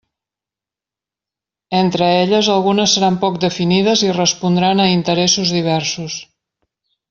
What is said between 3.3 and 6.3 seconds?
definides i respondran a interessos diversos.